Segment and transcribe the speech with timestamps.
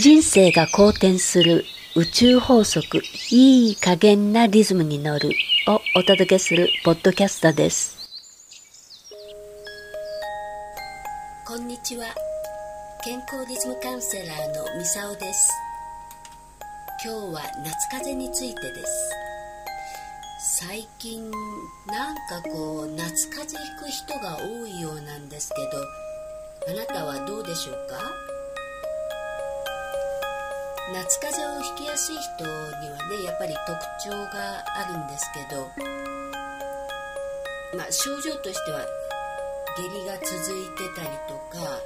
[0.00, 1.64] 人生が好転する
[1.96, 3.02] 宇宙法則
[3.32, 5.30] いい加減なリズムに乗る
[5.66, 7.98] をお届けするポッドキャストです。
[11.44, 12.04] こんにちは。
[13.02, 15.50] 健康リズムカウンセラーのミサオです。
[17.04, 19.10] 今日は夏風邪についてです。
[20.60, 21.28] 最近
[21.88, 25.50] なんかこう夏風邪ひく人が多いようなんです
[26.68, 28.37] けどあなたはどうでしょうか？
[30.90, 35.68] 夏風邪をひきやすい人にはねやっぱり特徴があるんですけど
[37.76, 38.80] まあ症状としては
[39.76, 41.78] 下痢が続いてたりとか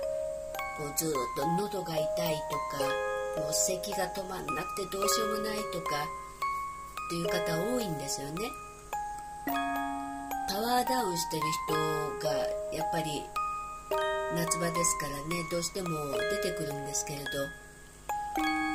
[0.79, 8.35] こうずっと喉が痛いとかもう咳が止まんなくてどうしようもないとかっていう方多いんですよね。
[10.49, 11.75] パワーダウンしてる人
[12.29, 12.33] が
[12.73, 13.25] やっぱり
[14.37, 15.89] 夏場ですからねどうしても
[16.43, 18.72] 出てくるんですけれど。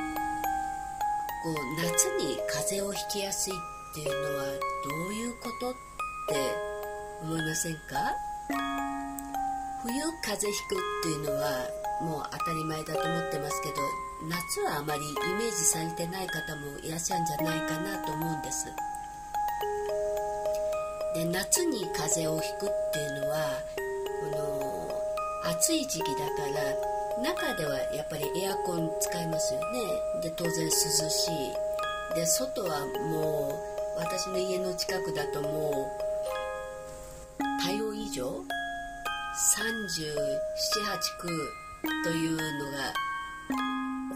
[1.44, 3.56] こう夏に風邪をひきやすいっ
[3.94, 5.78] ていうのはどういうことって
[7.24, 7.80] 思いませんか？
[9.84, 11.70] 冬風邪ひくっていうのは
[12.02, 13.76] もう当たり前だと思ってますけど
[14.28, 18.66] 夏はあまりイメージされてない方もいらっしゃるんじゃないかなと思うんです。
[21.16, 23.38] で夏に風邪をひくっていうのは
[24.32, 24.38] こ
[25.46, 26.87] の暑い時期だから
[27.24, 29.66] 中ではやっぱりエアコン使いますよね。
[30.22, 31.54] で当然涼しい。
[32.16, 33.50] で外はも
[33.98, 35.72] う私の家の近くだとも
[37.40, 40.08] う体温以上？378
[41.22, 42.94] 9というのが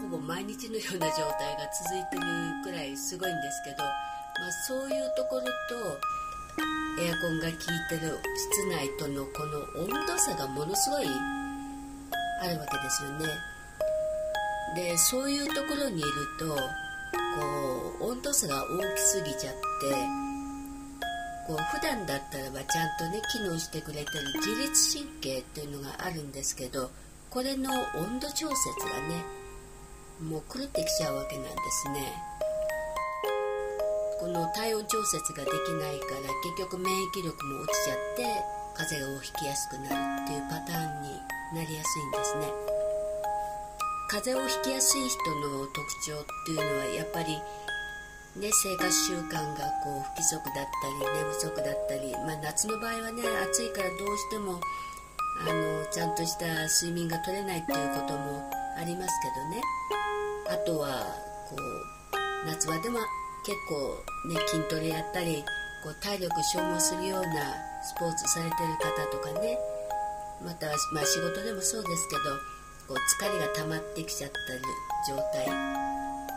[0.00, 2.22] ほぼ毎日のような状態が続いてる
[2.64, 5.48] くらいすごいんですけど、まあ、そういうところと
[7.02, 7.56] エアコンが効い
[7.88, 11.06] てる室内とのこの温度差がものすごい
[12.42, 13.26] あるわけですよね。
[14.74, 16.56] でそういうところにいるとこ
[18.00, 19.60] う温度差が大きすぎちゃって
[21.46, 26.90] こう普段だったらばちゃんとね機能してくれてる自律神経っていうのがあるんですけど
[27.30, 28.54] これの温度調節
[28.90, 29.24] がね
[30.20, 32.12] もう狂ってきちゃうわけなんですね。
[34.20, 41.20] この体温調節ができないから結局免疫力も落ちちゃって風邪をひきやすくなるっていうパターンに
[41.54, 42.46] なりやすいんですね。
[44.08, 47.40] 風邪をひきやすい人の特徴っていうのはやっぱり
[48.36, 54.58] ね、生活習慣がこう不規則だったり寝不足だったり、まあ、夏の場合はね暑いからどうしても
[55.46, 56.46] あのちゃんとした
[56.80, 59.60] 睡眠が取れないっていうこともありますけどね。
[60.48, 61.04] あとは
[61.50, 63.00] こう夏場でも
[63.44, 65.44] 結構ね筋トレやったり
[65.84, 69.58] こう体力消耗するようなスポーツされてる方とかね
[70.44, 72.22] また、まあ、仕事でもそうですけど
[72.88, 74.38] こう疲れが溜まってきちゃった
[75.12, 75.92] 状態。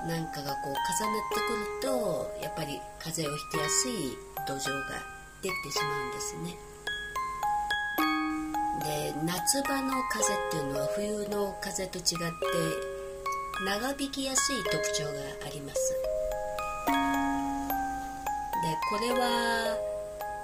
[0.06, 4.16] なんかがこう重なってくるとやっぱり風邪をひきやすい
[4.48, 5.02] 土壌が
[5.42, 6.56] できてしまうんですね。
[8.84, 12.46] で夏場の風邪っていうのは冬の風邪と違って
[13.66, 15.10] 長引きやすい特徴が
[15.48, 15.94] あります。
[18.62, 19.95] でこれは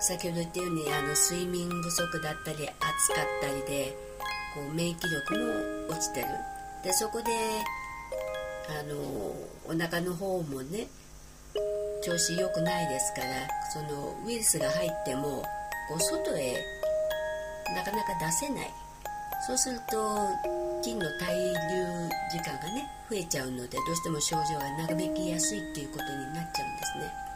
[0.02, 3.96] 先ほど言ったようにあの睡眠不足だったり暑かったりで
[4.56, 5.38] こう免疫力
[5.88, 6.28] も落ちてる。
[6.84, 7.26] でそこで
[8.68, 8.96] あの
[9.68, 10.88] お腹の方もね
[12.04, 15.44] 調子良くないですからそのウイルスが入っても
[15.88, 16.58] こう外へ
[17.76, 18.74] なかなか出せない。
[19.48, 20.28] そうすると
[20.84, 27.31] 菌の滞留時間がね増えちゃうのでどうしても症状が長引きやすいっていうことになっちゃうんですね。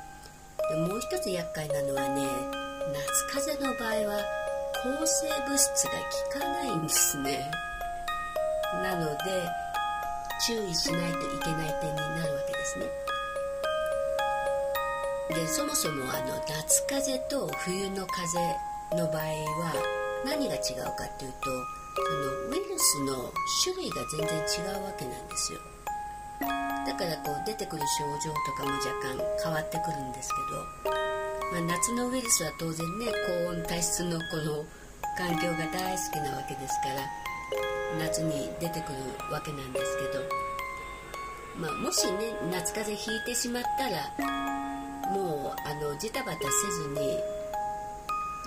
[0.73, 2.25] もう一つ厄介なのはね
[2.91, 4.23] 夏風邪の場合は
[4.83, 5.91] 抗生物質が
[6.33, 7.51] 効かないんですね。
[8.83, 9.15] なので
[10.47, 12.85] 注意しないといけない点になるわけですね。
[15.29, 19.73] でそもそもあの夏風邪と冬の風邪の場合は
[20.25, 22.03] 何が違うかっていうとあ
[22.49, 23.31] のウイルスの
[23.63, 25.59] 種類が全然違うわけなんですよ。
[26.39, 30.29] だからこう出てくる症状とかも若干変わってくるんです
[30.83, 30.99] けど、
[31.51, 33.05] まあ、夏のウイルスは当然ね
[33.45, 34.65] 高温多湿のこの
[35.17, 37.25] 環境が大好きなわけですから
[37.99, 38.99] 夏に出てくる
[39.31, 40.23] わけなんですけど、
[41.57, 44.11] まあ、もしね夏風邪ひいてしまったら
[45.11, 47.19] もうあのジタバタせずに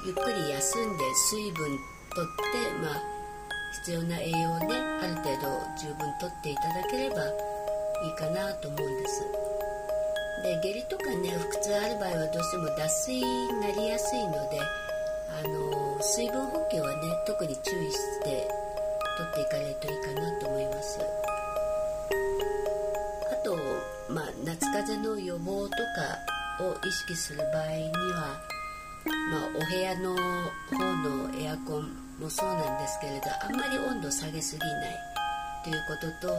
[0.06, 1.78] ゆっくり休んで水分
[2.14, 3.02] とって、まあ、
[3.84, 4.66] 必要な栄養をね
[5.02, 7.16] ある程度十分とっていただければ
[8.04, 9.22] いいかなと思うんです。
[10.42, 13.22] で下痢とかね腹痛ある場合はどうしても脱水に
[13.60, 14.60] なりやすいので
[15.30, 18.48] あの水分補給はね特に注意して
[19.16, 21.00] 取っていかないといいかなと思います。
[23.32, 23.56] あと
[24.08, 28.40] ま夏風邪の予防とかを意識する場合には、
[29.30, 34.96] まあ、お部屋の方のエアコンもそうなんですけれどあんまり温度下げすぎない
[35.64, 36.34] ということと、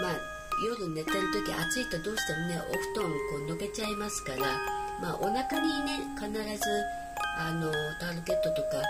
[0.00, 4.60] まあ、夜寝てる時暑いとどうしてもねお布団こうのけちゃいますから、
[5.00, 6.60] まあ、お腹にね必ず
[7.38, 8.82] あのタオルケットとか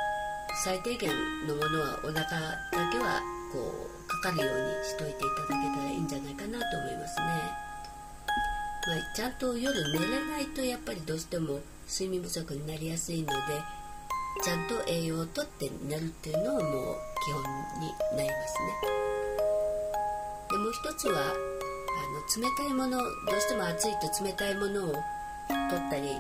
[0.65, 1.11] 最低限
[1.47, 3.21] のものはお腹だけは
[3.53, 5.17] こうかかるようにしといてい
[5.49, 13.35] ただけたらいいんじゃないかなと思いますね、まあ、ちゃんと夜寝れないとやっぱりどうしても睡眠不足になりやすいので
[14.43, 17.43] ちゃんと栄養をとって寝るっていうのはもう基本
[17.81, 19.01] になりますね。
[20.51, 21.50] でもう一つは
[22.13, 26.19] の冷たいものどうしても暑いと冷たいものを取ったり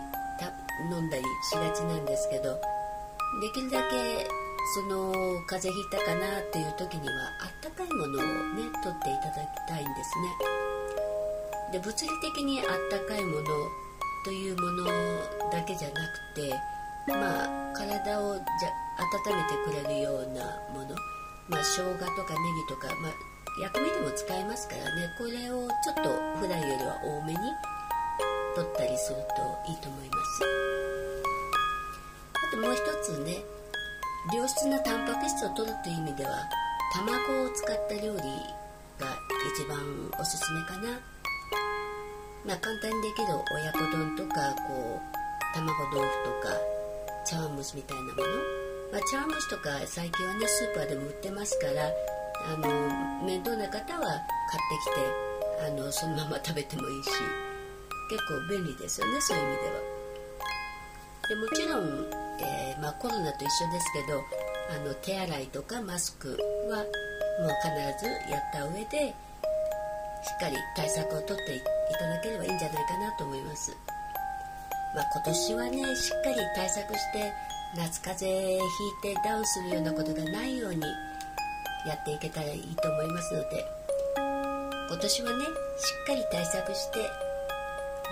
[0.89, 2.55] 飲んだりしがちなんですけど
[3.41, 4.27] できるだけ
[4.75, 5.13] その
[5.47, 8.23] 風邪ひいたかなっていう時にはあったかいものを
[8.55, 10.29] ね取っていただきたいんですね。
[11.73, 13.45] で物理的にあったかいもの
[14.25, 14.85] というもの
[15.51, 16.51] だけじゃなくて
[17.09, 20.95] まあ体をじゃ温めてくれるようなもの
[21.49, 23.13] まあ生姜とかネギとか、まあ、
[23.61, 25.15] 薬味でも使えますからね。
[25.19, 26.03] これをちょっと
[26.41, 27.39] 普段よりは多めに
[28.55, 30.71] 取ったりするといいと思います。
[32.35, 33.45] あともう一つね
[34.35, 36.31] 良質なタンパク質を取るという意味では
[36.93, 38.21] 卵を使った料理
[38.99, 39.17] が
[39.55, 39.79] 一番
[40.21, 41.01] おすすめかな、
[42.47, 46.57] まあ、簡単にできる親子丼とかこう卵豆腐とか
[47.25, 48.17] 茶碗蒸しみたいなもの、
[48.93, 51.91] まあ、茶碗蒸しとか最近はねスーパーでも売ってますから
[52.47, 57.11] あの面倒な方は買ってきてあのそのまま食べてもいいし
[58.11, 60.01] 結構便利ですよねそういう意味では。
[61.29, 64.25] でもちろんえー、まあ、コロナと一緒ですけど
[64.71, 66.37] あの手洗いとかマスク
[66.69, 69.15] はもう必ずやった上で
[70.23, 71.61] しっかり対策をとってい
[71.99, 73.77] ただければいいんじゃないかなと思います、
[74.95, 77.33] まあ、今年はねしっかり対策して
[77.77, 78.69] 夏風邪
[79.03, 80.83] ひいてダウンするようなことがないように
[81.87, 83.65] やっていけたらいいと思いますので
[84.89, 85.49] 今年はねし
[86.03, 86.99] っかり対策して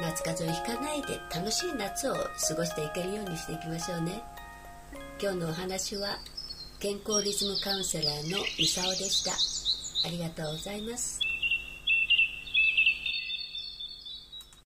[0.00, 4.22] 夏風邪をひかないで楽しい夏を過ごしていけるようにしていきましょうね。
[5.20, 6.18] 今日のお話は
[6.78, 9.32] 健康リズムカウンセラーのミサオでした。
[10.06, 11.27] ありがとうございます。